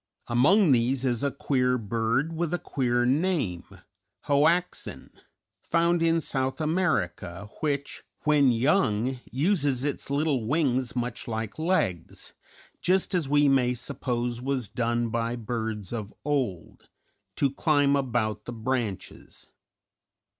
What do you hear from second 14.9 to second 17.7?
by birds of old, to